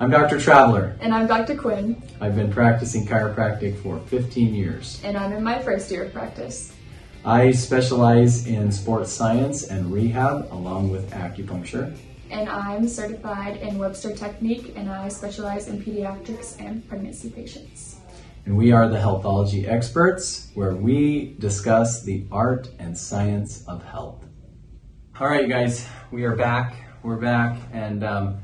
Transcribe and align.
I'm 0.00 0.10
Dr. 0.10 0.38
Traveler. 0.38 0.96
And 1.00 1.12
I'm 1.12 1.26
Dr. 1.26 1.56
Quinn, 1.56 2.00
I've 2.20 2.36
been 2.36 2.52
practicing 2.52 3.04
chiropractic 3.04 3.82
for 3.82 3.98
15 3.98 4.54
years. 4.54 5.00
and 5.02 5.16
I'm 5.16 5.32
in 5.32 5.42
my 5.42 5.58
first 5.60 5.90
year 5.90 6.04
of 6.04 6.12
practice. 6.12 6.72
I 7.24 7.50
specialize 7.50 8.46
in 8.46 8.70
sports 8.70 9.12
science 9.12 9.64
and 9.64 9.92
rehab 9.92 10.46
along 10.52 10.90
with 10.90 11.10
acupuncture. 11.10 11.96
And 12.30 12.48
I'm 12.48 12.86
certified 12.86 13.56
in 13.56 13.76
Webster 13.76 14.14
Technique, 14.14 14.74
and 14.76 14.88
I 14.88 15.08
specialize 15.08 15.66
in 15.66 15.82
pediatrics 15.82 16.60
and 16.60 16.86
pregnancy 16.88 17.30
patients. 17.30 17.96
And 18.46 18.56
we 18.56 18.70
are 18.70 18.88
the 18.88 19.00
healthology 19.00 19.66
experts 19.66 20.50
where 20.54 20.74
we 20.76 21.34
discuss 21.40 22.04
the 22.04 22.24
art 22.30 22.68
and 22.78 22.96
science 22.96 23.64
of 23.66 23.82
health. 23.82 24.24
All 25.18 25.26
right, 25.26 25.42
you 25.42 25.48
guys, 25.48 25.88
we 26.12 26.24
are 26.24 26.36
back. 26.36 26.76
We're 27.02 27.16
back, 27.16 27.58
and 27.72 28.04
um, 28.04 28.38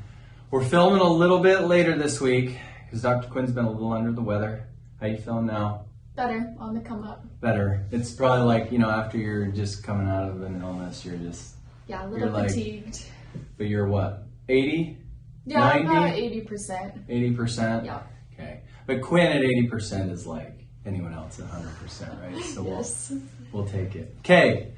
we're 0.51 0.63
filming 0.63 1.01
a 1.01 1.09
little 1.09 1.39
bit 1.39 1.61
later 1.61 1.97
this 1.97 2.21
week 2.21 2.57
because 2.85 3.01
Dr. 3.01 3.27
Quinn's 3.29 3.51
been 3.51 3.65
a 3.65 3.71
little 3.71 3.91
under 3.93 4.11
the 4.11 4.21
weather. 4.21 4.67
How 4.99 5.07
you 5.07 5.17
feeling 5.17 5.47
now? 5.47 5.85
Better 6.15 6.53
on 6.59 6.73
the 6.73 6.79
come 6.79 7.03
up. 7.03 7.25
Better. 7.41 7.85
It's 7.91 8.11
probably 8.11 8.45
like 8.45 8.71
you 8.71 8.77
know 8.79 8.89
after 8.89 9.17
you're 9.17 9.47
just 9.47 9.83
coming 9.83 10.07
out 10.07 10.29
of 10.29 10.41
an 10.43 10.61
illness, 10.61 11.03
you're 11.03 11.17
just. 11.17 11.55
Yeah, 11.87 12.05
a 12.05 12.07
little 12.07 12.29
like- 12.29 12.49
fatigued. 12.49 13.05
But 13.57 13.67
you're 13.67 13.87
what? 13.87 14.23
80, 14.47 14.97
Yeah, 15.45 15.59
90? 15.59 15.81
about 15.85 16.09
80%. 16.15 17.03
80 17.09 17.31
percent. 17.35 17.85
Yeah. 17.85 17.99
Okay, 18.33 18.61
but 18.87 19.01
Quinn 19.01 19.27
at 19.27 19.43
80 19.43 19.67
percent 19.67 20.11
is 20.11 20.25
like 20.25 20.65
anyone 20.85 21.13
else 21.13 21.37
at 21.39 21.45
100 21.49 21.69
percent, 21.79 22.11
right? 22.23 22.41
So 22.43 22.63
we'll 22.63 22.77
Yes. 22.77 23.13
we'll 23.51 23.65
take 23.65 23.95
it. 23.95 24.15
Okay. 24.19 24.73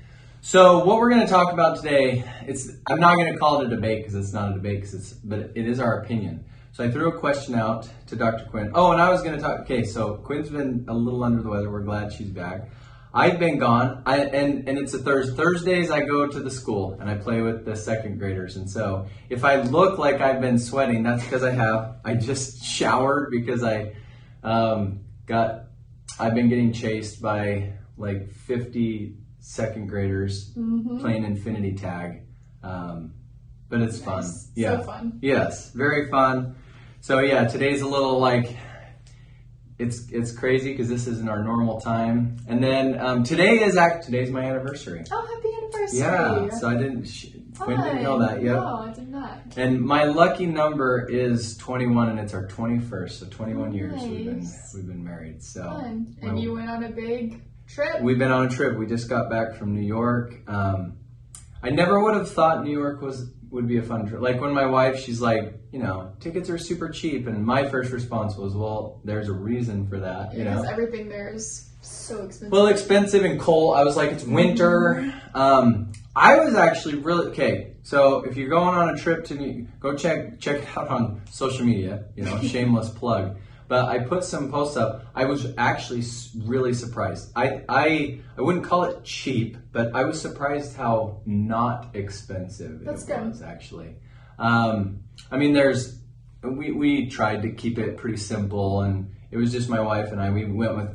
So 0.48 0.86
what 0.86 1.00
we're 1.00 1.10
going 1.10 1.28
to 1.28 1.28
talk 1.28 1.52
about 1.52 1.76
today, 1.76 2.24
it's 2.48 2.70
I'm 2.90 3.02
not 3.02 3.18
going 3.18 3.34
to 3.34 3.38
call 3.38 3.60
it 3.60 3.68
a 3.68 3.70
debate 3.70 3.98
because 3.98 4.16
it's 4.16 4.32
not 4.32 4.52
a 4.52 4.54
debate 4.54 4.78
because 4.78 4.94
it's 4.94 5.12
but 5.12 5.40
it 5.56 5.68
is 5.68 5.82
our 5.82 6.00
opinion. 6.00 6.46
So 6.72 6.86
I 6.86 6.90
threw 6.90 7.10
a 7.10 7.20
question 7.20 7.54
out 7.54 7.90
to 8.08 8.16
Dr. 8.16 8.46
Quinn. 8.46 8.72
Oh, 8.74 8.94
and 8.94 9.02
I 9.02 9.10
was 9.10 9.22
going 9.22 9.36
to 9.36 9.42
talk. 9.42 9.60
Okay, 9.64 9.84
so 9.84 10.16
Quinn's 10.16 10.50
been 10.50 10.86
a 10.88 10.94
little 10.94 11.22
under 11.26 11.44
the 11.44 11.50
weather. 11.50 11.70
We're 11.70 11.82
glad 11.82 12.14
she's 12.14 12.30
back. 12.30 12.70
I've 13.14 13.40
been 13.40 13.60
gone. 13.60 14.04
I 14.06 14.20
and 14.20 14.70
and 14.70 14.78
it's 14.78 14.94
a 14.94 15.00
Thursday. 15.00 15.36
Thursdays 15.36 15.92
I 15.92 16.06
go 16.06 16.28
to 16.28 16.40
the 16.40 16.50
school 16.50 16.98
and 16.98 17.10
I 17.10 17.16
play 17.16 17.42
with 17.42 17.66
the 17.66 17.76
second 17.76 18.18
graders. 18.18 18.56
And 18.56 18.70
so 18.70 19.06
if 19.30 19.44
I 19.44 19.58
look 19.64 20.00
like 20.00 20.22
I've 20.22 20.40
been 20.40 20.60
sweating, 20.60 21.04
that's 21.04 21.26
because 21.26 21.44
I 21.44 21.52
have. 21.52 21.98
I 22.06 22.14
just 22.14 22.64
showered 22.78 23.32
because 23.32 23.66
I 23.66 23.96
um, 24.44 25.02
got. 25.26 25.66
I've 26.18 26.36
been 26.36 26.48
getting 26.48 26.72
chased 26.72 27.22
by 27.22 27.74
like 27.98 28.32
50 28.32 29.27
second 29.40 29.88
graders 29.88 30.54
Mm-hmm. 30.56 31.00
playing 31.00 31.24
Infinity 31.24 31.74
Tag. 31.76 32.24
Um, 32.64 33.14
but 33.70 33.82
it's 33.82 34.00
fun. 34.00 34.24
Yeah. 34.56 34.80
So 34.80 34.84
fun. 34.84 35.20
Yes, 35.22 35.72
very 35.74 36.10
fun. 36.10 36.56
So 37.02 37.20
yeah, 37.20 37.46
today's 37.48 37.82
a 37.82 37.88
little 37.88 38.20
like 38.20 38.56
it's 39.78 40.10
it's 40.12 40.32
crazy 40.32 40.72
because 40.72 40.90
this 40.90 41.06
isn't 41.08 41.30
our 41.30 41.44
normal 41.44 41.80
time. 41.80 42.38
And 42.48 42.64
then 42.64 43.00
um, 43.00 43.24
today 43.24 43.64
is 43.64 43.78
act 43.78 44.06
today's 44.06 44.32
my 44.32 44.44
anniversary. 44.44 45.04
Oh, 45.12 45.22
happy 45.22 45.50
anniversary. 45.56 46.00
Yeah, 46.00 46.50
so 46.58 46.70
I 46.70 46.74
didn't. 46.76 47.06
Sh- 47.06 47.28
Quinn 47.60 47.80
didn't 47.82 48.04
know 48.04 48.20
that. 48.20 48.42
Yep. 48.42 48.56
No, 48.56 48.78
I 48.78 48.94
did 48.94 49.10
not. 49.10 49.40
And 49.56 49.82
my 49.82 50.04
lucky 50.04 50.46
number 50.46 51.08
is 51.10 51.58
21, 51.58 52.10
and 52.10 52.20
it's 52.20 52.34
our 52.36 52.48
21st. 52.48 53.12
So 53.12 53.26
21 53.28 53.74
years 53.74 53.94
we've 54.04 54.26
been 54.26 54.48
we've 54.76 54.86
been 54.88 55.04
married. 55.04 55.44
So 55.44 55.64
Fun. 55.64 56.16
And 56.22 56.34
well, 56.34 56.42
you 56.42 56.54
went 56.54 56.70
on 56.70 56.84
a 56.84 56.90
big 56.90 57.42
trip. 57.68 58.02
We've 58.02 58.20
been 58.20 58.32
on 58.32 58.46
a 58.46 58.50
trip. 58.50 58.78
We 58.78 58.86
just 58.86 59.10
got 59.10 59.30
back 59.30 59.56
from 59.56 59.74
New 59.76 59.86
York. 59.86 60.36
Um, 60.48 60.98
I 61.62 61.70
never 61.70 62.00
would 62.00 62.16
have 62.16 62.30
thought 62.30 62.64
New 62.64 62.78
York 62.78 63.02
was 63.02 63.32
would 63.50 63.68
be 63.68 63.78
a 63.78 63.84
fun 63.84 64.08
trip. 64.08 64.22
Like 64.22 64.42
when 64.42 64.54
my 64.54 64.66
wife, 64.66 65.00
she's 65.00 65.22
like, 65.22 65.54
you 65.72 65.80
know, 65.80 66.12
tickets 66.20 66.50
are 66.50 66.58
super 66.58 66.90
cheap, 66.90 67.28
and 67.28 67.46
my 67.46 67.68
first 67.68 67.92
response 67.92 68.36
was, 68.36 68.56
well, 68.56 69.02
there's 69.04 69.30
a 69.30 69.34
reason 69.34 69.88
for 69.88 70.00
that, 70.00 70.34
you 70.34 70.44
because 70.44 70.64
know. 70.64 70.70
everything 70.70 71.08
there 71.08 71.30
is 71.30 71.70
so 71.82 72.26
expensive. 72.26 72.52
Well, 72.52 72.68
expensive 72.68 73.24
and 73.24 73.40
cold. 73.40 73.78
I 73.78 73.84
was 73.84 73.96
like, 73.96 74.12
it's 74.12 74.24
winter. 74.24 75.14
Um, 75.34 75.92
I 76.16 76.40
was 76.40 76.56
actually 76.56 76.96
really 76.96 77.28
okay. 77.28 77.76
So 77.84 78.24
if 78.24 78.36
you're 78.36 78.50
going 78.50 78.76
on 78.76 78.90
a 78.90 78.98
trip 78.98 79.26
to 79.26 79.36
New, 79.36 79.68
go 79.80 79.96
check 79.96 80.40
check 80.40 80.64
it 80.64 80.78
out 80.78 80.90
on 80.90 81.22
social 81.32 81.66
media. 81.66 82.06
You 82.16 82.26
know, 82.26 82.42
shameless 82.42 82.90
plug. 82.90 83.38
But 83.68 83.90
I 83.90 84.00
put 84.00 84.24
some 84.24 84.50
posts 84.50 84.78
up. 84.78 85.06
I 85.14 85.26
was 85.26 85.54
actually 85.58 86.04
really 86.46 86.74
surprised. 86.74 87.32
I 87.36 87.64
I 87.68 88.20
I 88.38 88.42
wouldn't 88.42 88.64
call 88.66 88.86
it 88.86 89.04
cheap, 89.04 89.58
but 89.74 89.94
I 89.94 90.06
was 90.06 90.22
surprised 90.22 90.76
how 90.78 91.22
not 91.26 91.94
expensive 91.94 92.86
That's 92.86 93.04
it 93.04 93.08
good. 93.08 93.28
was 93.28 93.42
actually. 93.42 93.96
Um, 94.40 95.02
I 95.32 95.38
mean, 95.38 95.54
there's 95.54 96.00
we 96.44 96.72
we 96.72 97.08
tried 97.10 97.42
to 97.42 97.52
keep 97.52 97.78
it 97.78 97.98
pretty 97.98 98.18
simple, 98.18 98.82
and 98.82 99.12
it 99.32 99.38
was 99.38 99.52
just 99.52 99.68
my 99.70 99.82
wife 99.82 100.12
and 100.14 100.22
I. 100.22 100.30
We 100.30 100.46
went 100.46 100.78
with 100.78 100.90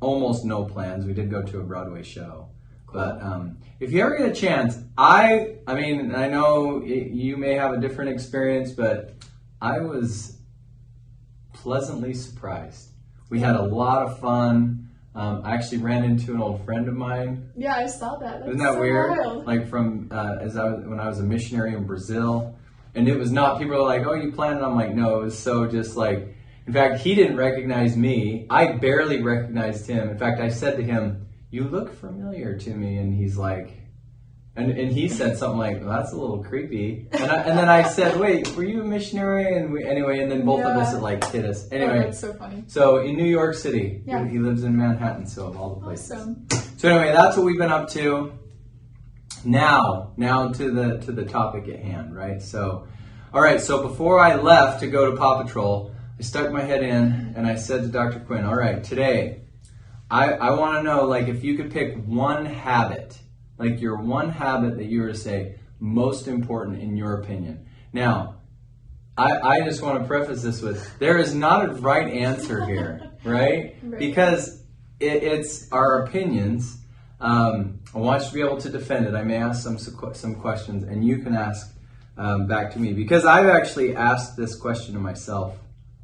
almost 0.00 0.44
no 0.44 0.64
plans. 0.64 1.06
We 1.06 1.14
did 1.14 1.30
go 1.30 1.42
to 1.42 1.60
a 1.60 1.64
Broadway 1.64 2.02
show, 2.02 2.48
but 2.92 3.22
um, 3.22 3.58
if 3.80 3.90
you 3.92 4.02
ever 4.02 4.16
get 4.18 4.28
a 4.28 4.34
chance, 4.34 4.78
I 4.98 5.56
I 5.66 5.74
mean, 5.74 6.14
I 6.14 6.28
know 6.28 6.82
y- 6.84 7.08
you 7.10 7.36
may 7.38 7.54
have 7.54 7.72
a 7.72 7.80
different 7.80 8.10
experience, 8.10 8.72
but 8.72 9.14
I 9.62 9.80
was 9.80 10.37
pleasantly 11.62 12.14
surprised. 12.14 12.88
We 13.30 13.40
had 13.40 13.56
a 13.56 13.62
lot 13.62 14.06
of 14.06 14.18
fun. 14.20 14.88
Um, 15.14 15.42
I 15.44 15.54
actually 15.54 15.78
ran 15.78 16.04
into 16.04 16.34
an 16.34 16.40
old 16.40 16.64
friend 16.64 16.86
of 16.88 16.94
mine 16.94 17.50
yeah, 17.56 17.74
I 17.74 17.86
saw 17.86 18.16
that. 18.16 18.40
That's 18.40 18.50
isn't 18.50 18.62
that 18.62 18.74
so 18.74 18.80
weird? 18.80 19.10
wild. 19.10 19.46
Like 19.46 19.68
from 19.68 20.08
uh, 20.12 20.36
as 20.40 20.56
I 20.56 20.64
was 20.64 20.86
when 20.86 21.00
I 21.00 21.08
was 21.08 21.18
a 21.18 21.24
missionary 21.24 21.74
in 21.74 21.84
Brazil, 21.84 22.54
and 22.94 23.08
it 23.08 23.18
was 23.18 23.32
not 23.32 23.58
people 23.58 23.76
were 23.76 23.82
like, 23.82 24.06
"Oh, 24.06 24.14
you 24.14 24.30
planted?" 24.32 24.62
I'm 24.62 24.76
like, 24.76 24.94
"No." 24.94 25.20
It 25.20 25.24
was 25.24 25.38
so 25.38 25.66
just 25.66 25.96
like. 25.96 26.34
In 26.66 26.74
fact, 26.74 27.00
he 27.00 27.14
didn't 27.14 27.38
recognize 27.38 27.96
me. 27.96 28.46
I 28.50 28.72
barely 28.72 29.22
recognized 29.22 29.86
him. 29.88 30.10
In 30.10 30.18
fact, 30.18 30.38
I 30.40 30.50
said 30.50 30.76
to 30.76 30.82
him, 30.84 31.26
"You 31.50 31.64
look 31.64 31.92
familiar 31.94 32.56
to 32.58 32.70
me," 32.70 32.98
and 32.98 33.12
he's 33.12 33.36
like. 33.36 33.74
And, 34.58 34.72
and 34.72 34.90
he 34.90 35.08
said 35.08 35.38
something 35.38 35.56
like, 35.58 35.80
well, 35.80 35.90
"That's 35.96 36.12
a 36.12 36.16
little 36.16 36.42
creepy," 36.42 37.06
and, 37.12 37.30
I, 37.30 37.36
and 37.42 37.56
then 37.56 37.68
I 37.68 37.84
said, 37.84 38.18
"Wait, 38.18 38.56
were 38.56 38.64
you 38.64 38.80
a 38.80 38.84
missionary?" 38.84 39.56
And 39.56 39.72
we, 39.72 39.84
anyway, 39.84 40.18
and 40.20 40.28
then 40.32 40.44
both 40.44 40.64
of 40.64 40.76
us 40.76 40.92
Yeah. 40.94 40.98
like 41.00 41.22
hit 41.30 41.44
us. 41.44 41.68
Oh, 41.70 41.76
Anyway, 41.76 41.98
that's 42.00 42.18
so 42.18 42.32
funny. 42.34 42.64
so 42.66 42.98
in 42.98 43.16
New 43.16 43.24
York 43.38 43.54
City, 43.54 44.02
Yeah. 44.04 44.26
he 44.26 44.38
lives 44.40 44.64
in 44.64 44.76
Manhattan, 44.76 45.26
so 45.26 45.46
of 45.46 45.56
all 45.56 45.76
the 45.76 45.80
places. 45.86 46.10
Awesome. 46.10 46.46
So 46.76 46.88
anyway, 46.88 47.12
that's 47.12 47.36
what 47.36 47.46
we've 47.46 47.56
been 47.58 47.70
up 47.70 47.88
to. 47.90 48.32
Now, 49.44 50.12
now 50.16 50.48
to 50.48 50.70
the 50.72 50.98
to 51.06 51.12
the 51.12 51.24
topic 51.24 51.68
at 51.68 51.78
hand, 51.80 52.16
right? 52.16 52.42
So, 52.42 52.88
all 53.32 53.40
right. 53.40 53.60
So 53.60 53.82
before 53.86 54.18
I 54.18 54.34
left 54.34 54.80
to 54.80 54.88
go 54.88 55.10
to 55.10 55.16
Paw 55.16 55.40
Patrol, 55.42 55.92
I 56.18 56.22
stuck 56.22 56.50
my 56.50 56.62
head 56.62 56.82
in 56.82 57.34
and 57.36 57.46
I 57.46 57.54
said 57.54 57.82
to 57.82 57.88
Dr. 57.88 58.18
Quinn, 58.20 58.44
"All 58.44 58.56
right, 58.56 58.82
today, 58.82 59.42
I 60.10 60.32
I 60.32 60.50
want 60.58 60.78
to 60.78 60.82
know 60.82 61.04
like 61.04 61.28
if 61.28 61.44
you 61.44 61.54
could 61.56 61.70
pick 61.70 61.96
one 62.04 62.44
habit, 62.44 63.16
like 63.58 63.80
your 63.80 63.96
one 63.96 64.30
habit 64.30 64.76
that 64.78 64.86
you 64.86 65.02
were 65.02 65.08
to 65.08 65.16
say 65.16 65.56
most 65.80 66.28
important 66.28 66.80
in 66.80 66.96
your 66.96 67.20
opinion." 67.20 67.66
Now, 67.92 68.36
I, 69.16 69.40
I 69.40 69.60
just 69.60 69.82
want 69.82 70.00
to 70.00 70.06
preface 70.06 70.42
this 70.42 70.62
with 70.62 70.98
there 70.98 71.18
is 71.18 71.34
not 71.34 71.64
a 71.64 71.72
right 71.74 72.12
answer 72.12 72.64
here, 72.64 73.10
right? 73.24 73.74
Right. 73.82 73.98
Because 73.98 74.62
it, 75.00 75.22
it's 75.22 75.70
our 75.72 76.04
opinions. 76.04 76.78
Um, 77.20 77.80
I 77.94 77.98
want 77.98 78.22
you 78.22 78.28
to 78.28 78.34
be 78.34 78.40
able 78.42 78.58
to 78.58 78.70
defend 78.70 79.06
it. 79.06 79.14
I 79.14 79.24
may 79.24 79.36
ask 79.36 79.62
some 79.62 79.78
some 79.78 80.34
questions, 80.36 80.84
and 80.84 81.04
you 81.04 81.18
can 81.18 81.34
ask 81.34 81.74
um, 82.16 82.46
back 82.46 82.72
to 82.72 82.78
me 82.78 82.92
because 82.92 83.24
I've 83.24 83.46
actually 83.46 83.96
asked 83.96 84.36
this 84.36 84.54
question 84.54 84.94
to 84.94 85.00
myself 85.00 85.58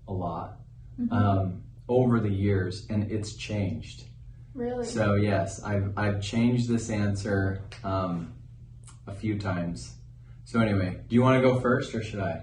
a 0.09 0.13
lot 0.13 0.59
um, 1.11 1.63
over 1.89 2.21
the 2.21 2.31
years, 2.31 2.87
and 2.91 3.11
it's 3.11 3.35
changed. 3.35 4.05
Really? 4.55 4.87
So 4.87 5.15
yes, 5.15 5.63
I've 5.63 5.93
I've 5.99 6.23
changed 6.23 6.69
this 6.69 6.89
answer 6.91 7.63
um, 7.83 8.33
a 9.07 9.15
few 9.15 9.39
times. 9.39 9.95
So 10.45 10.61
anyway, 10.61 10.99
do 11.09 11.15
you 11.15 11.23
want 11.23 11.43
to 11.43 11.49
go 11.49 11.59
first 11.61 11.95
or 11.95 12.03
should 12.03 12.21
I? 12.21 12.43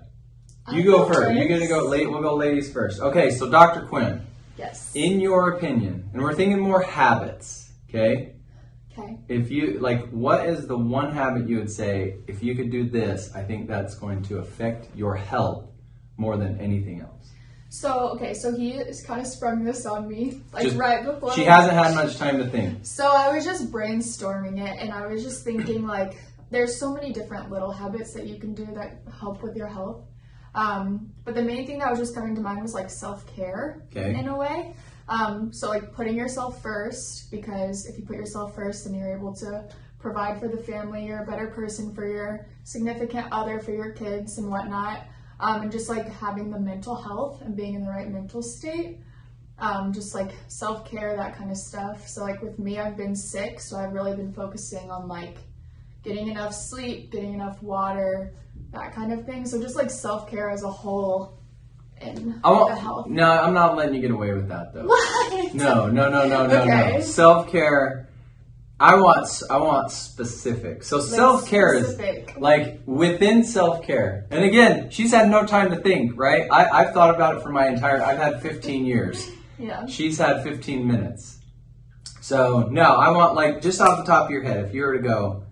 You 0.72 0.92
I'll 0.94 1.08
go 1.08 1.14
first. 1.14 1.34
You're 1.36 1.48
gonna 1.48 1.68
go 1.68 1.88
late. 1.88 2.10
We'll 2.10 2.22
go 2.22 2.36
ladies 2.36 2.72
first. 2.72 3.02
Okay, 3.02 3.30
so 3.32 3.50
Dr. 3.50 3.86
Quinn, 3.88 4.22
Yes. 4.58 4.92
in 4.96 5.20
your 5.20 5.54
opinion, 5.54 6.10
and 6.14 6.22
we're 6.22 6.36
thinking 6.36 6.60
more 6.60 6.82
habits. 6.82 7.72
Okay, 7.90 8.34
Okay. 8.98 9.18
if 9.30 9.50
you 9.50 9.80
like, 9.80 10.10
what 10.10 10.46
is 10.48 10.68
the 10.68 10.78
one 10.78 11.12
habit 11.14 11.48
you 11.48 11.58
would 11.58 11.72
say 11.72 12.18
if 12.28 12.44
you 12.44 12.56
could 12.56 12.70
do 12.72 12.90
this? 12.90 13.32
I 13.34 13.44
think 13.44 13.68
that's 13.68 13.96
going 13.96 14.22
to 14.24 14.40
affect 14.40 14.88
your 14.96 15.16
health 15.16 15.66
more 16.18 16.36
than 16.38 16.60
anything 16.60 17.00
else. 17.02 17.32
So 17.74 18.10
okay, 18.16 18.34
so 18.34 18.54
he 18.54 18.72
is 18.74 19.02
kind 19.02 19.22
of 19.22 19.28
sprung 19.28 19.64
this 19.64 19.86
on 19.86 20.06
me 20.06 20.42
like 20.54 20.66
Just- 20.66 20.78
right 20.78 21.06
before. 21.06 21.32
She 21.34 21.46
hasn't 21.46 21.74
had 21.74 21.96
much 21.96 22.18
time 22.18 22.38
to 22.40 22.46
think. 22.46 22.86
So 22.86 23.08
I 23.08 23.34
was 23.34 23.46
just 23.46 23.72
brainstorming 23.72 24.60
it, 24.62 24.78
and 24.82 24.92
I 24.92 25.08
was 25.08 25.24
just 25.24 25.46
thinking 25.46 25.88
like, 25.88 26.18
there's 26.50 26.78
so 26.78 26.92
many 26.94 27.14
different 27.14 27.50
little 27.50 27.72
habits 27.72 28.14
that 28.14 28.28
you 28.28 28.38
can 28.38 28.54
do 28.54 28.66
that 28.76 29.00
help 29.18 29.42
with 29.42 29.56
your 29.56 29.68
health. 29.68 30.04
Um, 30.54 31.14
but 31.24 31.34
the 31.34 31.42
main 31.42 31.66
thing 31.66 31.80
that 31.80 31.90
was 31.90 31.98
just 31.98 32.14
coming 32.14 32.36
to 32.36 32.42
mind 32.42 32.62
was 32.62 32.74
like 32.74 32.90
self 32.90 33.26
care 33.36 33.84
Okay. 33.96 34.20
in 34.20 34.28
a 34.28 34.36
way. 34.36 34.76
Um, 35.08 35.54
so 35.54 35.70
like 35.70 35.94
putting 35.94 36.16
yourself 36.18 36.62
first, 36.62 37.32
because 37.32 37.86
if 37.86 37.98
you 37.98 38.04
put 38.04 38.18
yourself 38.18 38.54
first, 38.54 38.84
then 38.84 38.94
you're 38.96 39.16
able 39.16 39.34
to 39.36 39.64
provide 39.98 40.42
for 40.42 40.50
the 40.50 40.58
family. 40.58 41.06
You're 41.06 41.24
a 41.24 41.26
better 41.26 41.48
person 41.48 41.96
for 41.96 42.06
your 42.06 42.48
significant 42.66 43.28
other, 43.32 43.60
for 43.62 43.72
your 43.72 43.92
kids 43.94 44.38
and 44.40 44.50
whatnot. 44.50 45.06
Um, 45.42 45.64
and 45.64 45.72
just 45.72 45.90
like 45.90 46.08
having 46.08 46.52
the 46.52 46.60
mental 46.60 46.96
health 46.96 47.42
and 47.42 47.56
being 47.56 47.74
in 47.74 47.84
the 47.84 47.90
right 47.90 48.10
mental 48.10 48.42
state. 48.42 49.00
Um, 49.60 49.94
just 49.94 50.16
like 50.16 50.32
self 50.48 50.90
care, 50.90 51.16
that 51.18 51.38
kind 51.38 51.52
of 51.52 51.58
stuff. 51.58 52.08
So, 52.08 52.24
like 52.24 52.42
with 52.42 52.58
me, 52.58 52.80
I've 52.80 52.98
been 52.98 53.16
sick, 53.16 53.60
so 53.60 53.78
I've 53.78 53.94
really 53.94 54.16
been 54.16 54.34
focusing 54.34 54.90
on 54.90 55.08
like 55.08 55.38
getting 56.04 56.30
enough 56.30 56.56
sleep, 56.56 57.12
getting 57.12 57.36
enough 57.36 57.62
water, 57.62 58.34
that 58.72 58.96
kind 58.96 59.14
of 59.14 59.24
thing. 59.26 59.46
So, 59.46 59.62
just 59.62 59.76
like 59.76 59.92
self 59.92 60.28
care 60.32 60.50
as 60.50 60.64
a 60.64 60.72
whole 60.72 61.38
in 62.00 62.40
I 62.44 62.70
the 62.70 62.76
health. 62.76 63.08
no, 63.08 63.30
I'm 63.30 63.54
not 63.54 63.76
letting 63.76 63.94
you 63.94 64.02
get 64.02 64.10
away 64.10 64.34
with 64.34 64.48
that 64.50 64.74
though. 64.74 64.86
What? 64.88 65.54
No, 65.54 65.88
no, 65.88 66.10
no, 66.10 66.28
no, 66.28 66.48
no, 66.48 66.66
no. 66.66 67.00
Self 67.02 67.52
care. 67.52 68.10
I 68.82 68.96
want, 68.96 69.44
I 69.50 69.58
want 69.58 69.92
specific. 69.92 70.84
So 70.84 70.98
Like, 70.98 71.06
self 71.06 71.48
care 71.48 71.76
is 71.76 72.00
like 72.38 72.82
within 72.88 73.44
self 73.44 73.86
care. 73.86 74.28
And 74.32 74.44
again, 74.44 74.90
she's 74.90 75.12
had 75.12 75.30
no 75.30 75.46
time 75.46 75.70
to 75.70 75.76
think, 75.78 76.18
right? 76.18 76.48
I, 76.52 76.68
I've 76.68 76.94
thought 76.94 77.14
about 77.14 77.36
it 77.36 77.44
for 77.44 77.52
my 77.52 77.68
entire. 77.68 78.02
I've 78.02 78.18
had 78.18 78.42
15 78.42 78.86
years. 78.86 79.30
Yeah. 79.60 79.86
She's 79.86 80.18
had 80.18 80.42
15 80.42 80.88
minutes. 80.88 81.40
So 82.22 82.70
no, 82.72 82.96
I 82.96 83.12
want 83.12 83.36
like 83.36 83.62
just 83.62 83.80
off 83.82 84.00
the 84.00 84.04
top 84.04 84.26
of 84.26 84.32
your 84.32 84.42
head, 84.44 84.66
if 84.66 84.74
you 84.74 84.82
were 84.82 84.98
to 84.98 85.04
go, 85.04 85.46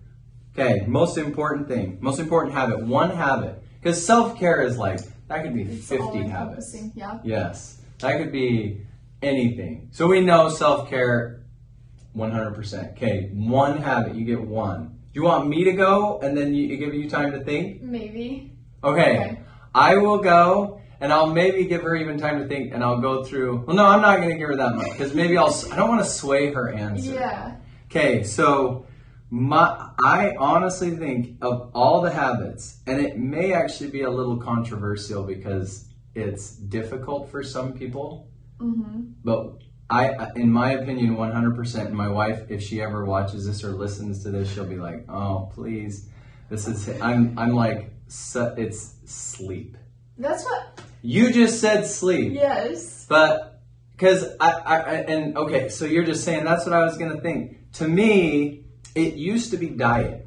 okay, 0.52 0.84
most 0.86 1.16
important 1.16 1.68
thing, 1.68 1.98
most 2.00 2.18
important 2.18 2.54
habit, 2.54 2.84
one 2.84 3.10
habit, 3.10 3.62
because 3.80 4.04
self 4.04 4.38
care 4.38 4.60
is 4.62 4.76
like 4.76 5.00
that 5.28 5.44
could 5.44 5.54
be 5.54 5.62
It's 5.62 5.86
50 5.86 6.22
habits. 6.24 6.76
Yeah. 6.96 7.20
Yes, 7.22 7.80
that 8.00 8.18
could 8.18 8.32
be 8.32 8.82
anything. 9.22 9.90
So 9.92 10.08
we 10.08 10.20
know 10.20 10.48
self 10.48 10.90
care 10.90 11.39
100%. 12.16 12.92
Okay, 12.92 13.30
one 13.32 13.78
habit, 13.78 14.14
you 14.14 14.24
get 14.24 14.40
one. 14.40 14.98
Do 15.12 15.20
you 15.20 15.24
want 15.24 15.48
me 15.48 15.64
to 15.64 15.72
go 15.72 16.20
and 16.20 16.36
then 16.36 16.54
you, 16.54 16.76
give 16.76 16.94
you 16.94 17.08
time 17.08 17.32
to 17.32 17.40
think? 17.40 17.82
Maybe. 17.82 18.52
Okay, 18.82 19.18
Okay. 19.18 19.40
I 19.74 19.96
will 19.96 20.18
go 20.18 20.80
and 21.00 21.12
I'll 21.12 21.32
maybe 21.32 21.64
give 21.64 21.82
her 21.82 21.94
even 21.94 22.18
time 22.18 22.40
to 22.40 22.48
think 22.48 22.74
and 22.74 22.82
I'll 22.82 23.00
go 23.00 23.24
through. 23.24 23.64
Well, 23.66 23.76
no, 23.76 23.86
I'm 23.86 24.00
not 24.00 24.16
going 24.18 24.30
to 24.30 24.36
give 24.36 24.48
her 24.48 24.56
that 24.56 24.74
much 24.74 24.90
because 24.90 25.14
maybe 25.14 25.36
I'll, 25.36 25.54
I 25.70 25.76
don't 25.76 25.88
want 25.88 26.04
to 26.04 26.10
sway 26.10 26.52
her 26.52 26.72
answer. 26.72 27.14
Yeah. 27.14 27.56
Okay, 27.86 28.22
so 28.22 28.86
my 29.30 29.90
I 30.04 30.34
honestly 30.38 30.90
think 30.90 31.36
of 31.42 31.70
all 31.74 32.00
the 32.00 32.10
habits, 32.10 32.80
and 32.86 33.00
it 33.00 33.18
may 33.18 33.52
actually 33.52 33.90
be 33.90 34.02
a 34.02 34.10
little 34.10 34.36
controversial 34.36 35.24
because 35.24 35.88
it's 36.14 36.56
difficult 36.56 37.30
for 37.30 37.42
some 37.42 37.72
people. 37.72 38.28
Mm-hmm. 38.58 39.12
But 39.24 39.58
I, 39.90 40.28
in 40.36 40.52
my 40.52 40.72
opinion, 40.72 41.16
100%. 41.16 41.90
My 41.90 42.08
wife, 42.08 42.42
if 42.48 42.62
she 42.62 42.80
ever 42.80 43.04
watches 43.04 43.46
this 43.46 43.64
or 43.64 43.72
listens 43.72 44.22
to 44.22 44.30
this, 44.30 44.52
she'll 44.52 44.64
be 44.64 44.76
like, 44.76 45.04
"Oh, 45.10 45.50
please, 45.54 46.08
this 46.48 46.68
is." 46.68 46.88
I'm 47.00 47.36
I'm 47.38 47.54
like, 47.54 47.90
su- 48.06 48.54
it's 48.56 48.94
sleep. 49.04 49.76
That's 50.16 50.44
what. 50.44 50.80
You 51.02 51.32
just 51.32 51.60
said 51.60 51.86
sleep. 51.86 52.34
Yes. 52.34 53.06
But 53.08 53.62
because 53.92 54.24
I, 54.38 54.50
I, 54.50 54.76
I 54.78 54.92
and 55.12 55.36
okay, 55.36 55.68
so 55.70 55.84
you're 55.86 56.04
just 56.04 56.24
saying 56.24 56.44
that's 56.44 56.64
what 56.66 56.72
I 56.74 56.80
was 56.84 56.96
gonna 56.96 57.20
think. 57.20 57.72
To 57.74 57.88
me, 57.88 58.64
it 58.94 59.14
used 59.14 59.50
to 59.50 59.56
be 59.56 59.68
diet. 59.70 60.26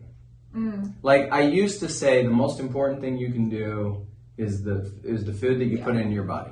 Mm. 0.55 0.93
Like 1.03 1.31
I 1.31 1.41
used 1.41 1.79
to 1.81 1.89
say, 1.89 2.23
the 2.23 2.29
most 2.31 2.59
important 2.59 3.01
thing 3.01 3.17
you 3.17 3.31
can 3.31 3.49
do 3.49 4.07
is 4.37 4.63
the 4.63 4.91
is 5.03 5.23
the 5.25 5.33
food 5.33 5.59
that 5.59 5.65
you 5.65 5.77
Yeah. 5.77 5.85
put 5.85 5.95
in 5.95 6.11
your 6.11 6.23
body. 6.25 6.51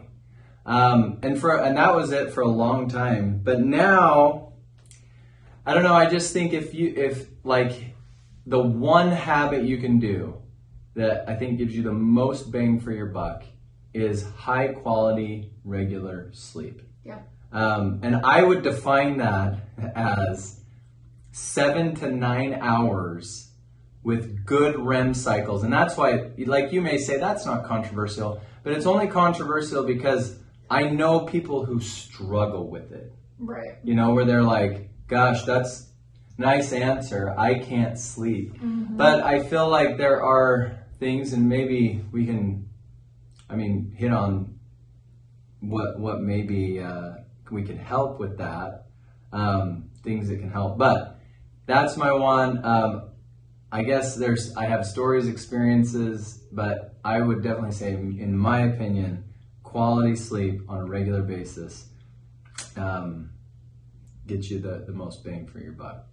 Um, 0.65 1.19
and 1.23 1.39
for 1.39 1.57
and 1.57 1.77
that 1.77 1.95
was 1.95 2.11
it 2.11 2.33
for 2.33 2.41
a 2.41 2.47
long 2.47 2.87
time. 2.87 3.41
But 3.43 3.61
now, 3.61 4.53
I 5.65 5.73
don't 5.73 5.83
know. 5.83 5.95
I 5.95 6.07
just 6.07 6.33
think 6.33 6.53
if 6.53 6.73
you 6.73 6.93
if 6.95 7.27
like 7.43 7.95
the 8.45 8.59
one 8.59 9.11
habit 9.11 9.63
you 9.63 9.77
can 9.77 9.99
do 9.99 10.37
that 10.95 11.27
I 11.27 11.35
think 11.35 11.57
gives 11.57 11.75
you 11.75 11.83
the 11.83 11.93
most 11.93 12.51
bang 12.51 12.79
for 12.79 12.91
your 12.91 13.07
buck 13.07 13.43
is 13.93 14.23
high 14.35 14.69
quality 14.69 15.51
regular 15.63 16.29
sleep. 16.33 16.81
Yeah. 17.03 17.19
Um, 17.51 17.99
and 18.03 18.17
I 18.23 18.43
would 18.43 18.61
define 18.61 19.17
that 19.17 19.59
as 19.95 20.61
seven 21.31 21.95
to 21.95 22.09
nine 22.11 22.53
hours 22.53 23.49
with 24.03 24.45
good 24.45 24.79
REM 24.79 25.13
cycles. 25.13 25.63
And 25.63 25.71
that's 25.71 25.95
why, 25.97 26.31
like 26.37 26.71
you 26.71 26.81
may 26.81 26.97
say, 26.97 27.17
that's 27.17 27.45
not 27.45 27.65
controversial, 27.65 28.41
but 28.63 28.73
it's 28.73 28.85
only 28.85 29.07
controversial 29.07 29.83
because 29.83 30.37
I 30.71 30.85
know 30.85 31.19
people 31.25 31.65
who 31.65 31.81
struggle 31.81 32.69
with 32.69 32.93
it. 32.93 33.11
Right. 33.37 33.77
You 33.83 33.93
know, 33.93 34.13
where 34.13 34.23
they're 34.23 34.41
like, 34.41 34.89
gosh, 35.07 35.43
that's 35.43 35.91
nice 36.37 36.71
answer. 36.71 37.35
I 37.37 37.59
can't 37.59 37.99
sleep. 37.99 38.55
But 38.61 39.21
I 39.21 39.43
feel 39.43 39.67
like 39.69 39.97
there 39.97 40.23
are 40.23 40.79
things, 40.97 41.33
and 41.33 41.49
maybe 41.49 42.05
we 42.13 42.25
can, 42.25 42.69
I 43.49 43.55
mean, 43.55 43.93
hit 43.97 44.13
on 44.13 44.59
what 45.59 45.99
what 45.99 46.21
maybe 46.21 46.79
uh, 46.79 47.15
we 47.51 47.63
can 47.63 47.77
help 47.77 48.19
with 48.19 48.37
that. 48.37 48.85
Um, 49.33 49.89
things 50.03 50.29
that 50.29 50.37
can 50.37 50.51
help. 50.51 50.77
But 50.77 51.19
that's 51.65 51.97
my 51.97 52.13
one. 52.13 52.63
Um, 52.63 53.09
I 53.71 53.83
guess 53.83 54.15
there's 54.15 54.55
I 54.55 54.65
have 54.67 54.85
stories, 54.85 55.27
experiences, 55.27 56.43
but 56.51 56.97
I 57.03 57.19
would 57.19 57.43
definitely 57.43 57.71
say, 57.73 57.93
in 57.93 58.37
my 58.37 58.61
opinion, 58.61 59.25
quality 59.71 60.15
sleep 60.17 60.61
on 60.67 60.79
a 60.79 60.85
regular 60.85 61.21
basis 61.21 61.85
um, 62.75 63.29
gets 64.27 64.49
you 64.51 64.59
the, 64.59 64.83
the 64.85 64.91
most 64.91 65.23
bang 65.23 65.47
for 65.47 65.59
your 65.59 65.71
buck. 65.71 66.05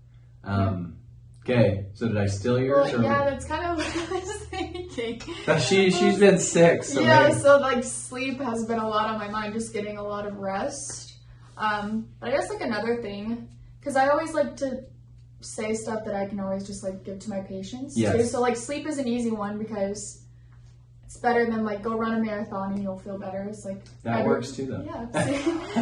Um, 0.44 0.98
okay, 1.42 1.86
so 1.94 2.06
did 2.06 2.16
I 2.16 2.26
steal 2.26 2.60
yours? 2.60 2.92
Well, 2.92 3.00
or 3.00 3.02
yeah, 3.02 3.24
that's 3.30 3.44
kind 3.46 3.64
of 3.64 3.78
what 3.84 4.12
I 4.12 4.14
was 4.24 4.36
thinking. 4.44 5.20
But 5.44 5.58
she 5.60 5.90
she's 5.90 6.18
been 6.20 6.38
sick, 6.38 6.84
so 6.84 7.00
yeah, 7.00 7.28
maybe- 7.28 7.40
so 7.40 7.58
like 7.58 7.82
sleep 7.82 8.40
has 8.40 8.64
been 8.64 8.78
a 8.78 8.88
lot 8.88 9.10
on 9.10 9.18
my 9.18 9.28
mind, 9.28 9.54
just 9.54 9.72
getting 9.72 9.98
a 9.98 10.02
lot 10.04 10.24
of 10.26 10.36
rest. 10.36 11.16
Um, 11.56 12.10
but 12.20 12.28
I 12.28 12.36
guess 12.36 12.48
like 12.50 12.60
another 12.60 13.02
thing, 13.02 13.48
because 13.80 13.96
I 13.96 14.08
always 14.08 14.32
like 14.34 14.56
to 14.58 14.84
say 15.40 15.74
stuff 15.74 16.04
that 16.04 16.14
I 16.14 16.26
can 16.26 16.38
always 16.38 16.64
just 16.64 16.84
like 16.84 17.02
give 17.04 17.18
to 17.20 17.30
my 17.30 17.40
patients 17.40 17.96
too. 18.12 18.22
So 18.24 18.40
like 18.40 18.56
sleep 18.56 18.86
is 18.86 18.98
an 18.98 19.08
easy 19.08 19.32
one 19.32 19.58
because 19.58 20.22
it's 21.08 21.16
better 21.16 21.46
than 21.46 21.64
like 21.64 21.82
go 21.82 21.96
run 21.96 22.12
a 22.12 22.22
marathon 22.22 22.74
and 22.74 22.82
you'll 22.82 22.98
feel 22.98 23.18
better. 23.18 23.46
It's 23.48 23.64
like 23.64 23.82
that 24.02 24.26
works 24.26 24.52
too, 24.52 24.66
though. 24.66 24.82
Yeah. 24.84 25.06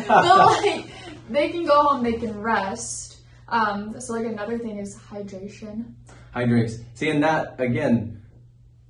but 0.07 0.09
like 0.63 0.87
they 1.29 1.49
can 1.49 1.65
go 1.65 1.83
home, 1.83 2.05
they 2.05 2.13
can 2.13 2.41
rest. 2.41 3.19
Um, 3.49 4.01
so 4.01 4.13
like 4.13 4.25
another 4.27 4.57
thing 4.57 4.79
is 4.79 4.97
hydration. 4.97 5.95
Hydrates. 6.33 6.79
See, 6.95 7.11
and 7.11 7.25
that 7.25 7.57
again, 7.59 8.23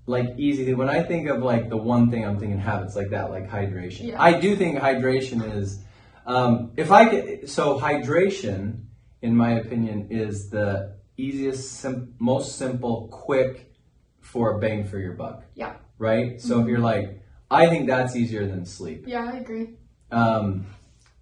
like 0.05 0.27
easy. 0.37 0.75
When 0.75 0.91
I 0.91 1.03
think 1.03 1.27
of 1.31 1.43
like 1.43 1.71
the 1.71 1.79
one 1.79 2.11
thing 2.11 2.27
I'm 2.27 2.39
thinking 2.39 2.59
habits 2.59 2.97
like 2.97 3.09
that, 3.11 3.31
like 3.31 3.49
hydration. 3.49 4.09
Yeah. 4.09 4.23
I 4.23 4.39
do 4.39 4.57
think 4.57 4.79
hydration 4.79 5.57
is. 5.57 5.83
Um, 6.27 6.73
if 6.77 6.91
I 6.91 7.09
could, 7.09 7.49
so 7.49 7.81
hydration, 7.81 8.83
in 9.23 9.35
my 9.35 9.53
opinion, 9.61 10.09
is 10.11 10.51
the 10.51 10.97
easiest, 11.17 11.81
sim- 11.81 12.15
most 12.19 12.57
simple, 12.57 13.09
quick 13.09 13.73
for 14.21 14.57
a 14.57 14.59
bang 14.59 14.85
for 14.85 14.99
your 14.99 15.15
buck. 15.15 15.45
Yeah. 15.55 15.77
Right. 15.99 16.41
So 16.41 16.55
if 16.55 16.61
mm-hmm. 16.61 16.69
you're 16.69 16.79
like, 16.79 17.23
I 17.51 17.69
think 17.69 17.87
that's 17.87 18.17
easier 18.17 18.47
than 18.47 18.65
sleep. 18.65 19.05
Yeah, 19.07 19.31
I 19.33 19.37
agree. 19.39 19.75
Um, 20.11 20.67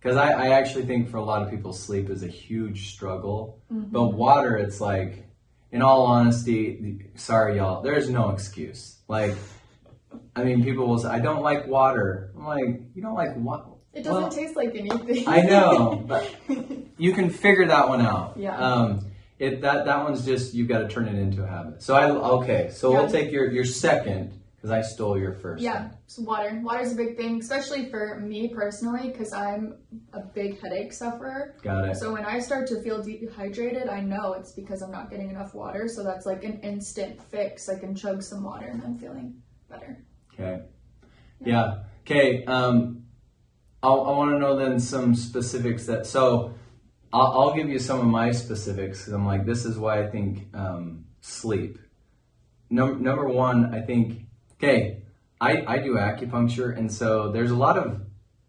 because 0.05 0.19
I, 0.19 0.33
I 0.33 0.49
actually 0.51 0.85
think 0.85 1.09
for 1.09 1.17
a 1.17 1.25
lot 1.25 1.43
of 1.43 1.51
people 1.51 1.73
sleep 1.73 2.11
is 2.11 2.23
a 2.23 2.29
huge 2.29 2.93
struggle 2.93 3.63
mm-hmm. 3.73 3.91
but 3.91 4.11
water 4.11 4.57
it's 4.57 4.81
like 4.81 5.25
in 5.73 5.83
all 5.83 6.03
honesty 6.03 7.11
sorry 7.15 7.57
y'all 7.57 7.83
there's 7.83 8.11
no 8.11 8.31
excuse 8.31 8.99
like 9.09 9.35
i 10.37 10.45
mean 10.45 10.63
people 10.63 10.87
will 10.87 10.99
say 10.99 11.09
i 11.09 11.19
don't 11.19 11.43
like 11.43 11.67
water 11.67 12.33
i'm 12.37 12.45
like 12.47 12.81
you 12.95 13.03
don't 13.03 13.15
like 13.15 13.35
what 13.37 13.67
It 13.95 14.03
doesn't 14.03 14.23
Well, 14.23 14.31
taste 14.31 14.57
like 14.57 14.75
anything. 14.77 15.27
i 15.27 15.41
know 15.41 16.05
but 16.07 16.35
you 16.99 17.13
can 17.15 17.31
figure 17.31 17.67
that 17.67 17.89
one 17.89 18.03
out 18.03 18.35
Yeah. 18.37 18.57
um 18.59 19.07
it 19.39 19.63
that 19.63 19.87
that 19.87 20.05
one's 20.05 20.25
just 20.25 20.55
you've 20.55 20.69
got 20.69 20.81
to 20.81 20.89
turn 20.89 21.09
it 21.09 21.15
into 21.15 21.43
a 21.43 21.47
habit 21.47 21.83
so 21.83 21.95
i 21.95 22.11
okay 22.11 22.71
so 22.73 22.93
we'll 22.93 23.09
take 23.09 23.33
your 23.33 23.51
your 23.51 23.65
second 23.65 24.39
because 24.65 24.79
i 24.79 24.81
stole 24.81 25.19
your 25.19 25.35
first 25.35 25.63
Yeah, 25.63 25.91
so 26.07 26.23
water. 26.23 26.59
Water's 26.63 26.93
a 26.93 26.97
big 26.97 27.19
thing, 27.19 27.39
especially 27.39 27.91
for 27.91 28.19
me 28.21 28.49
personally, 28.49 29.11
because 29.11 29.31
I'm 29.35 29.77
a 30.15 30.21
big 30.21 30.59
headache 30.59 30.93
sufferer. 30.95 31.57
got 31.63 31.87
it 31.87 31.97
So 31.97 32.13
when 32.15 32.25
I 32.25 32.39
start 32.39 32.67
to 32.69 32.81
feel 32.81 33.03
dehydrated, 33.03 33.89
I 33.89 34.01
know 34.01 34.33
it's 34.33 34.53
because 34.53 34.81
I'm 34.81 34.91
not 34.91 35.11
getting 35.11 35.29
enough 35.29 35.55
water. 35.55 35.87
So 35.87 36.03
that's 36.03 36.25
like 36.25 36.45
an 36.45 36.61
instant 36.61 37.23
fix. 37.23 37.69
I 37.69 37.79
can 37.79 37.95
chug 37.95 38.23
some 38.23 38.43
water 38.43 38.67
and 38.67 38.83
I'm 38.83 38.97
feeling 38.97 39.43
better. 39.69 40.03
Okay. 40.33 40.63
Yeah. 41.45 41.83
Okay. 42.07 42.45
Um, 42.47 43.05
I 43.83 43.89
want 43.91 44.31
to 44.31 44.39
know 44.39 44.57
then 44.57 44.81
some 44.81 45.15
specifics 45.15 45.85
that. 45.87 46.07
So, 46.07 46.55
I'll, 47.13 47.33
I'll 47.33 47.55
give 47.55 47.69
you 47.69 47.79
some 47.79 48.01
of 48.01 48.07
my 48.07 48.31
specifics 48.31 49.01
because 49.01 49.13
I'm 49.13 49.27
like, 49.27 49.45
this 49.45 49.67
is 49.67 49.77
why 49.77 50.03
I 50.03 50.09
think 50.09 50.49
um, 50.55 51.05
sleep. 51.21 51.79
Num- 52.71 53.03
number 53.03 53.29
one, 53.29 53.75
I 53.75 53.83
think. 53.83 54.23
Okay, 54.59 55.03
I 55.41 55.65
I 55.67 55.79
do 55.79 55.95
acupuncture, 55.95 56.77
and 56.77 56.91
so 56.93 57.31
there's 57.33 57.51
a 57.51 57.57
lot 57.57 57.77
of 57.77 58.01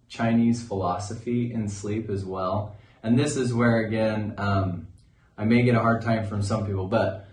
Chinese 0.08 0.64
philosophy 0.64 1.52
in 1.52 1.68
sleep 1.68 2.10
as 2.10 2.24
well, 2.24 2.76
and 3.04 3.18
this 3.18 3.36
is 3.36 3.54
where 3.54 3.80
again 3.80 4.36
um, 4.38 4.88
I 5.38 5.46
may 5.46 5.64
get 5.64 5.76
a 5.76 5.80
hard 5.80 6.02
time 6.02 6.26
from 6.26 6.42
some 6.42 6.66
people, 6.66 6.88
but 6.88 7.28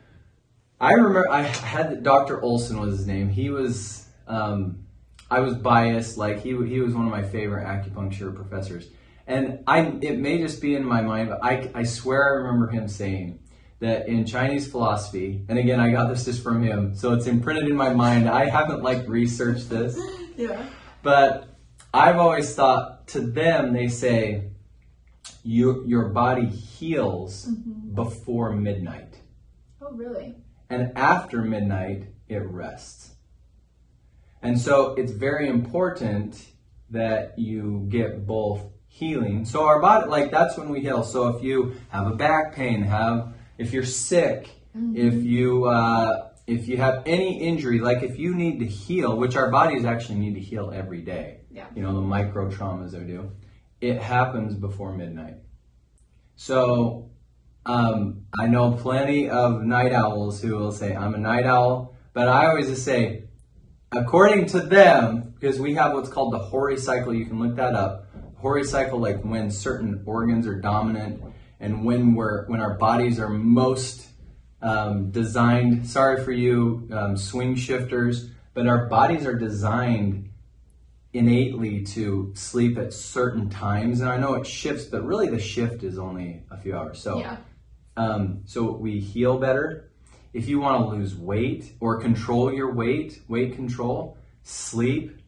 I 0.81 0.93
remember 0.95 1.31
I 1.31 1.43
had 1.43 2.03
Dr. 2.03 2.43
Olson 2.43 2.81
was 2.81 2.99
his 2.99 3.07
name. 3.07 3.29
He 3.29 3.51
was 3.51 4.09
um, 4.27 4.87
I 5.31 5.41
was 5.41 5.55
biased. 5.55 6.19
Like 6.19 6.41
he 6.41 6.51
he 6.67 6.81
was 6.81 6.95
one 6.95 7.05
of 7.05 7.13
my 7.13 7.23
favorite 7.23 7.67
acupuncture 7.67 8.35
professors, 8.35 8.89
and 9.27 9.63
I 9.67 9.81
it 10.01 10.19
may 10.19 10.39
just 10.39 10.61
be 10.61 10.75
in 10.75 10.85
my 10.85 11.03
mind, 11.03 11.29
but 11.29 11.45
I 11.45 11.71
I 11.75 11.83
swear 11.85 12.25
I 12.25 12.37
remember 12.39 12.69
him 12.69 12.89
saying 12.89 13.39
that 13.83 14.09
in 14.09 14.25
Chinese 14.25 14.67
philosophy, 14.67 15.45
and 15.49 15.59
again 15.59 15.81
I 15.81 15.91
got 15.91 16.09
this 16.09 16.25
just 16.25 16.43
from 16.43 16.63
him, 16.63 16.95
so 16.95 17.13
it's 17.13 17.27
imprinted 17.27 17.69
in 17.69 17.77
my 17.77 17.93
mind. 17.93 18.29
I 18.29 18.49
haven't 18.49 18.83
like 18.83 19.07
researched 19.09 19.69
this, 19.69 20.01
Yeah. 20.37 20.65
but 21.03 21.49
I've 21.93 22.17
always 22.17 22.55
thought 22.55 23.09
to 23.09 23.21
them 23.21 23.73
they 23.73 23.89
say 23.89 24.51
you 25.45 25.85
your 25.87 26.09
body 26.09 26.47
heals 26.47 27.47
mm-hmm. 27.47 27.95
before 27.95 28.53
midnight. 28.53 29.21
Oh, 29.81 29.93
really? 29.93 30.37
and 30.73 30.97
after 30.97 31.43
midnight 31.43 32.07
it 32.29 32.43
rests. 32.43 33.11
And 34.41 34.59
so 34.59 34.95
it's 34.95 35.13
very 35.13 35.49
important 35.49 36.43
that 36.91 37.39
you 37.39 37.87
get 37.91 38.27
both 38.27 38.63
healing. 38.89 39.45
So 39.45 39.65
our 39.65 39.81
body 39.81 40.09
like 40.09 40.31
that's 40.31 40.57
when 40.57 40.71
we 40.71 40.81
heal. 40.81 41.05
So 41.05 41.29
if 41.29 41.43
you 41.43 41.75
have 41.91 42.07
a 42.07 42.15
back 42.15 42.55
pain, 42.55 42.83
have 42.83 43.35
if 43.63 43.73
you're 43.73 43.85
sick, 43.85 44.51
if 44.95 45.15
you 45.15 45.67
uh, 45.67 46.31
if 46.47 46.67
you 46.67 46.77
have 46.79 47.03
any 47.07 47.41
injury, 47.41 47.79
like 47.79 48.03
if 48.03 48.19
you 48.19 48.35
need 48.35 48.59
to 48.59 48.67
heal, 48.67 49.17
which 49.17 49.37
our 49.37 49.51
bodies 49.51 49.85
actually 49.85 50.19
need 50.19 50.35
to 50.35 50.41
heal 50.41 50.73
every 50.75 51.01
day. 51.03 51.43
Yeah. 51.51 51.67
You 51.75 51.83
know 51.83 51.95
the 51.95 52.01
micro 52.01 52.51
traumas 52.51 52.91
they 52.91 53.05
do. 53.05 53.31
It 53.81 54.01
happens 54.01 54.55
before 54.55 54.93
midnight. 54.95 55.37
So 56.35 57.11
um, 57.67 58.27
I 58.37 58.49
know 58.49 58.73
plenty 58.73 59.31
of 59.31 59.63
night 59.63 59.93
owls 59.93 60.43
who 60.43 60.57
will 60.57 60.73
say, 60.73 60.95
I'm 60.95 61.15
a 61.15 61.19
night 61.19 61.47
owl, 61.47 61.95
but 62.13 62.29
I 62.29 62.47
always 62.47 62.69
just 62.69 62.85
say, 62.85 63.25
according 63.93 64.47
to 64.47 64.61
them, 64.61 65.35
because 65.39 65.61
we 65.61 65.75
have 65.75 65.93
what's 65.93 66.09
called 66.09 66.33
the 66.33 66.39
Hori 66.39 66.79
cycle, 66.79 67.15
you 67.15 67.27
can 67.27 67.39
look 67.39 67.57
that 67.57 67.75
up. 67.75 68.09
Hori 68.37 68.65
cycle, 68.65 68.99
like 68.99 69.23
when 69.23 69.51
certain 69.51 70.03
organs 70.05 70.47
are 70.49 70.61
dominant 70.61 71.23
and 71.63 71.85
when 71.85 72.15
we're 72.15 72.45
when 72.47 72.61
our 72.61 72.75
bodies 72.75 73.19
are 73.19 73.29
most 73.31 74.09
um, 74.61 75.11
designed. 75.11 75.87
Sorry 75.89 76.23
for 76.23 76.33
you, 76.33 76.89
um, 76.93 77.17
swing 77.17 77.55
shifters, 77.55 78.29
but 78.53 78.67
our 78.67 78.87
bodies 78.87 79.25
are 79.27 79.35
designed 79.35 80.29
innately 81.13 81.83
to 81.85 82.33
sleep 82.35 82.79
at 82.79 82.93
certain 82.93 83.49
times. 83.51 84.01
And 84.01 84.09
I 84.09 84.17
know 84.19 84.35
it 84.35 84.47
shifts, 84.47 84.85
but 84.85 85.05
really 85.05 85.29
the 85.29 85.41
shift 85.41 85.83
is 85.83 85.99
only 85.99 86.43
a 86.51 86.57
few 86.57 86.77
hours. 86.77 87.01
So 87.01 87.19
Yeah. 87.21 87.37
um, 87.97 88.43
so 88.45 88.73
we 88.73 88.99
heal 89.01 89.39
better. 89.39 89.91
If 90.33 90.49
you 90.49 90.61
want 90.61 90.85
to 90.85 90.97
lose 90.97 91.15
weight 91.15 91.75
or 91.81 92.01
control 92.01 92.53
your 92.53 92.73
weight, 92.73 93.21
weight 93.29 93.55
control, 93.55 94.17
sleep. 94.43 95.19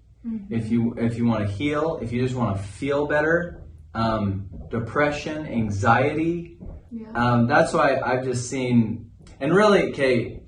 If 0.49 0.71
you 0.71 0.95
if 0.97 1.19
you 1.19 1.27
want 1.27 1.47
to 1.47 1.53
heal, 1.53 1.99
if 2.01 2.11
you 2.11 2.23
just 2.23 2.35
want 2.35 2.57
to 2.57 2.63
feel 2.63 3.07
better, 3.07 3.61
um, 3.95 4.49
depression, 4.71 5.47
anxiety. 5.47 6.59
Yeah. 6.91 7.11
Um, 7.15 7.47
that's 7.47 7.73
why 7.73 8.01
I've 8.01 8.25
just 8.25 8.49
seen, 8.49 9.11
and 9.41 9.55
really, 9.55 9.93
Kate, 9.93 10.43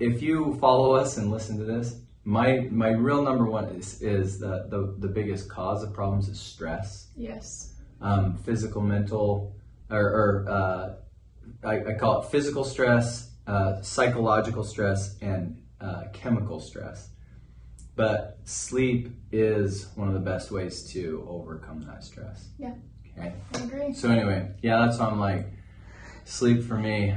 if 0.00 0.22
you 0.22 0.56
follow 0.60 0.92
us 0.92 1.16
and 1.16 1.30
listen 1.30 1.58
to 1.58 1.64
this, 1.64 2.00
my 2.24 2.68
my 2.72 2.90
real 2.90 3.22
number 3.22 3.46
one 3.46 3.66
is 3.66 4.02
is 4.02 4.40
the 4.40 4.66
the, 4.68 4.96
the 4.98 5.08
biggest 5.08 5.48
cause 5.48 5.84
of 5.84 5.92
problems 5.94 6.28
is 6.28 6.40
stress 6.40 7.06
yes. 7.16 7.74
um, 8.00 8.36
physical, 8.36 8.82
mental, 8.82 9.54
or, 9.90 10.00
or 10.00 10.46
uh, 10.48 11.66
I, 11.66 11.92
I 11.92 11.94
call 11.94 12.22
it 12.22 12.28
physical 12.28 12.64
stress, 12.64 13.30
uh, 13.46 13.80
psychological 13.80 14.64
stress, 14.64 15.16
and 15.20 15.62
uh, 15.80 16.04
chemical 16.12 16.60
stress. 16.60 17.10
But 17.96 18.38
sleep 18.44 19.08
is 19.32 19.88
one 19.94 20.08
of 20.08 20.14
the 20.14 20.20
best 20.20 20.50
ways 20.50 20.84
to 20.92 21.26
overcome 21.28 21.80
that 21.82 22.04
stress. 22.04 22.48
Yeah. 22.58 22.74
Okay. 23.18 23.32
I 23.54 23.58
agree. 23.58 23.94
So 23.94 24.10
anyway, 24.10 24.50
yeah, 24.62 24.78
that's 24.78 24.98
why 24.98 25.06
I'm 25.06 25.18
like, 25.18 25.46
sleep 26.24 26.62
for 26.62 26.76
me. 26.76 27.14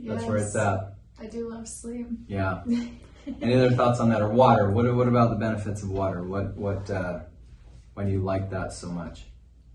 That's 0.00 0.24
where 0.24 0.38
it's 0.38 0.56
at. 0.56 0.96
I 1.20 1.26
do 1.26 1.48
love 1.48 1.68
sleep. 1.68 2.08
Yeah. 2.26 2.62
Any 3.40 3.54
other 3.54 3.70
thoughts 3.70 4.00
on 4.00 4.10
that? 4.10 4.20
Or 4.20 4.28
water? 4.28 4.70
What 4.70 4.92
What 4.94 5.08
about 5.08 5.30
the 5.30 5.36
benefits 5.36 5.82
of 5.82 5.90
water? 5.90 6.22
What 6.22 6.56
What 6.56 6.90
uh, 6.90 7.20
Why 7.94 8.04
do 8.04 8.10
you 8.10 8.20
like 8.20 8.50
that 8.50 8.72
so 8.72 8.88
much? 8.88 9.26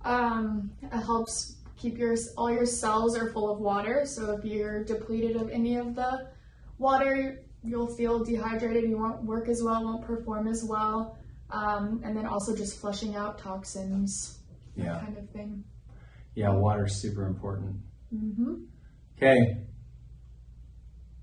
Um, 0.03 0.71
it 0.81 0.89
helps 0.89 1.55
keep 1.77 1.97
your 1.97 2.15
all 2.37 2.51
your 2.51 2.65
cells 2.65 3.17
are 3.17 3.31
full 3.31 3.51
of 3.51 3.59
water. 3.59 4.05
So 4.05 4.31
if 4.31 4.45
you're 4.45 4.83
depleted 4.83 5.35
of 5.35 5.49
any 5.49 5.77
of 5.77 5.95
the 5.95 6.27
water, 6.77 7.43
you'll 7.63 7.93
feel 7.95 8.23
dehydrated. 8.23 8.89
You 8.89 8.97
won't 8.97 9.23
work 9.23 9.47
as 9.49 9.61
well, 9.63 9.83
won't 9.83 10.05
perform 10.05 10.47
as 10.47 10.63
well. 10.63 11.17
Um, 11.49 12.01
and 12.03 12.15
then 12.15 12.25
also 12.25 12.55
just 12.55 12.79
flushing 12.79 13.15
out 13.15 13.37
toxins, 13.37 14.39
that 14.77 14.83
Yeah. 14.85 14.99
kind 14.99 15.17
of 15.17 15.29
thing. 15.31 15.63
Yeah, 16.33 16.51
water's 16.53 16.95
super 16.95 17.25
important. 17.27 17.75
Mm-hmm. 18.13 18.53
Okay. 19.17 19.57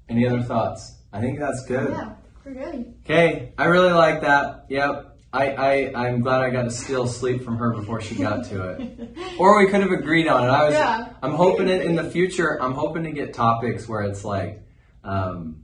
Any 0.09 0.27
other 0.27 0.43
thoughts? 0.43 0.97
I 1.13 1.21
think 1.21 1.39
that's 1.39 1.65
good. 1.67 1.91
Yeah, 1.91 2.13
we're 2.45 2.55
good. 2.55 2.95
Okay, 3.05 3.53
I 3.59 3.65
really 3.67 3.93
like 3.93 4.21
that. 4.23 4.67
Yep. 4.69 5.05
I, 5.33 5.51
I, 5.51 6.07
I'm 6.07 6.21
glad 6.23 6.41
I 6.43 6.49
got 6.51 6.63
to 6.63 6.71
steal 6.71 7.07
sleep 7.07 7.43
from 7.45 7.57
her 7.59 7.75
before 7.75 8.01
she 8.01 8.15
got 8.15 8.45
to 8.47 8.71
it. 8.71 9.17
Or 9.39 9.59
we 9.59 9.71
could 9.71 9.81
have 9.83 9.91
agreed 9.91 10.27
on 10.27 10.45
it. 10.45 10.49
I 10.49 10.65
was 10.65 10.75
Yeah. 10.75 11.13
I'm 11.23 11.35
hoping 11.35 11.69
it 11.69 11.83
in 11.83 11.95
the 11.97 12.11
future 12.11 12.61
I'm 12.63 12.73
hoping 12.73 13.05
to 13.05 13.13
get 13.13 13.35
topics 13.35 13.87
where 13.89 14.03
it's 14.03 14.25
like 14.25 14.63
um 15.05 15.63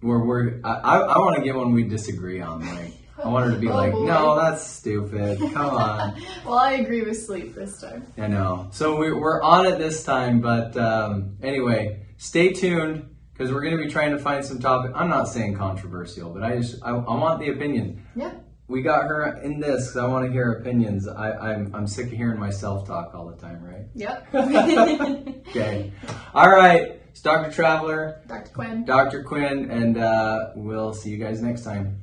where 0.00 0.18
we're 0.20 0.60
I, 0.64 0.72
I, 0.72 0.98
I 0.98 1.18
want 1.18 1.36
to 1.36 1.42
get 1.42 1.54
one 1.54 1.72
we 1.72 1.84
disagree 1.84 2.40
on. 2.40 2.66
Like 2.66 2.92
I 3.22 3.28
want 3.28 3.46
her 3.46 3.52
to 3.52 3.58
be 3.58 3.68
Oh, 3.68 3.76
like, 3.76 3.92
boy. 3.92 4.06
No, 4.06 4.34
that's 4.40 4.66
stupid. 4.66 5.38
Come 5.38 5.56
on. 5.76 6.22
well, 6.46 6.58
I 6.58 6.72
agree 6.74 7.02
with 7.02 7.22
sleep 7.22 7.54
this 7.54 7.78
time. 7.80 8.06
I 8.16 8.26
know. 8.28 8.68
So 8.72 8.96
we, 8.96 9.12
we're 9.12 9.42
on 9.42 9.66
it 9.66 9.78
this 9.78 10.02
time, 10.04 10.40
but 10.40 10.74
um, 10.78 11.36
anyway, 11.42 12.06
stay 12.16 12.52
tuned 12.52 13.14
because 13.34 13.52
we're 13.52 13.60
going 13.60 13.76
to 13.76 13.82
be 13.84 13.90
trying 13.90 14.12
to 14.12 14.18
find 14.18 14.42
some 14.44 14.58
topic. 14.58 14.92
I'm 14.94 15.08
not 15.10 15.28
saying 15.28 15.56
controversial, 15.56 16.30
but 16.32 16.42
I 16.42 16.56
just 16.58 16.82
I, 16.82 16.90
I 16.90 17.14
want 17.14 17.40
the 17.40 17.50
opinion. 17.50 18.06
Yeah. 18.16 18.32
We 18.68 18.82
got 18.82 19.08
her 19.08 19.38
in 19.42 19.58
this 19.60 19.88
because 19.88 19.96
I 19.96 20.06
want 20.06 20.24
to 20.26 20.32
hear 20.32 20.52
opinions. 20.52 21.06
I, 21.08 21.32
I'm 21.32 21.74
I'm 21.74 21.86
sick 21.88 22.06
of 22.06 22.12
hearing 22.12 22.38
myself 22.38 22.86
talk 22.86 23.14
all 23.14 23.26
the 23.26 23.36
time, 23.36 23.62
right? 23.62 23.86
Yep. 23.94 24.28
Okay. 25.50 25.92
All 26.32 26.48
right. 26.48 26.99
It's 27.10 27.22
Dr. 27.22 27.50
Traveler, 27.50 28.20
Dr. 28.28 28.50
Quinn. 28.52 28.84
Dr. 28.84 29.24
Quinn, 29.24 29.70
and 29.70 29.98
uh, 29.98 30.50
we'll 30.54 30.94
see 30.94 31.10
you 31.10 31.16
guys 31.16 31.42
next 31.42 31.64
time. 31.64 31.98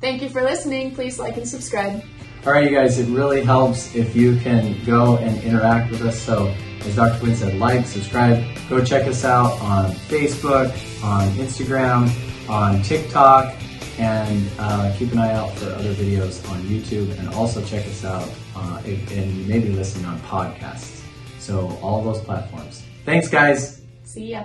Thank 0.00 0.22
you 0.22 0.28
for 0.30 0.42
listening. 0.42 0.94
Please 0.94 1.18
like 1.18 1.36
and 1.36 1.46
subscribe. 1.46 2.02
All 2.46 2.52
right, 2.52 2.64
you 2.68 2.76
guys, 2.76 2.98
it 2.98 3.06
really 3.10 3.42
helps 3.44 3.94
if 3.94 4.16
you 4.16 4.36
can 4.38 4.82
go 4.84 5.18
and 5.18 5.40
interact 5.44 5.90
with 5.92 6.02
us. 6.02 6.18
So, 6.20 6.52
as 6.80 6.96
Dr. 6.96 7.20
Quinn 7.20 7.36
said, 7.36 7.54
like, 7.58 7.86
subscribe, 7.86 8.42
go 8.68 8.82
check 8.84 9.06
us 9.06 9.24
out 9.24 9.60
on 9.60 9.90
Facebook, 9.92 10.70
on 11.04 11.28
Instagram, 11.34 12.08
on 12.48 12.82
TikTok, 12.82 13.54
and 13.98 14.50
uh, 14.58 14.92
keep 14.98 15.12
an 15.12 15.18
eye 15.18 15.34
out 15.34 15.52
for 15.58 15.66
other 15.66 15.92
videos 15.94 16.48
on 16.50 16.60
YouTube. 16.62 17.16
And 17.20 17.28
also 17.34 17.62
check 17.64 17.86
us 17.86 18.04
out, 18.04 18.28
uh, 18.56 18.82
if- 18.86 19.12
and 19.12 19.30
you 19.36 19.44
may 19.44 19.60
be 19.60 19.68
listening 19.68 20.06
on 20.06 20.18
podcasts. 20.22 21.02
So, 21.38 21.78
all 21.82 22.02
those 22.02 22.20
platforms. 22.22 22.82
Thanks, 23.04 23.28
guys. 23.28 23.71
See 24.12 24.28
ya. 24.28 24.44